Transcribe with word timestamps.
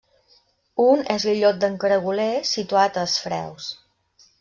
Un 0.85 1.03
és 1.17 1.27
l'illot 1.29 1.61
d'en 1.65 1.77
Caragoler 1.85 2.29
situat 2.57 3.03
a 3.03 3.09
es 3.13 3.19
Freus. 3.29 3.75